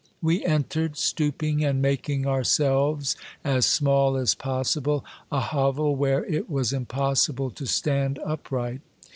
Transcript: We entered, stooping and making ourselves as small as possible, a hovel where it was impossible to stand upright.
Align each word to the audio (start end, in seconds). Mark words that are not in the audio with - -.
We 0.19 0.43
entered, 0.43 0.97
stooping 0.97 1.63
and 1.63 1.79
making 1.79 2.25
ourselves 2.25 3.15
as 3.43 3.67
small 3.67 4.17
as 4.17 4.33
possible, 4.33 5.05
a 5.31 5.39
hovel 5.39 5.95
where 5.95 6.25
it 6.25 6.49
was 6.49 6.73
impossible 6.73 7.51
to 7.51 7.67
stand 7.67 8.17
upright. 8.25 8.81